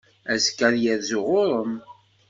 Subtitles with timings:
[0.33, 1.73] Azekka ad yerzu ɣur-m.